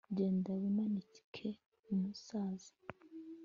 genda 0.17 0.51
wimanike, 0.61 1.47
musaza. 1.99 2.73